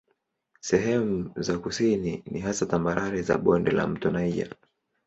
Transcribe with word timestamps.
Sehemu 0.59 1.31
za 1.43 1.59
kusini 1.59 2.23
ni 2.25 2.39
hasa 2.39 2.65
tambarare 2.65 3.21
za 3.21 3.37
bonde 3.37 3.71
la 3.71 3.87
mto 3.87 4.11
Niger. 4.11 4.55